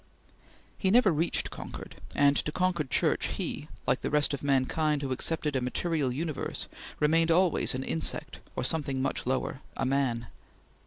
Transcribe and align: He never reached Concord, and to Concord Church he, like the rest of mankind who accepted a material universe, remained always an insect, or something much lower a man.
He 0.79 0.89
never 0.89 1.11
reached 1.11 1.51
Concord, 1.51 1.93
and 2.15 2.35
to 2.37 2.51
Concord 2.51 2.89
Church 2.89 3.27
he, 3.37 3.67
like 3.85 4.01
the 4.01 4.09
rest 4.09 4.33
of 4.33 4.41
mankind 4.41 5.03
who 5.03 5.11
accepted 5.11 5.55
a 5.55 5.61
material 5.61 6.11
universe, 6.11 6.65
remained 6.99 7.29
always 7.29 7.75
an 7.75 7.83
insect, 7.83 8.39
or 8.55 8.63
something 8.63 8.99
much 8.99 9.27
lower 9.27 9.61
a 9.77 9.85
man. 9.85 10.25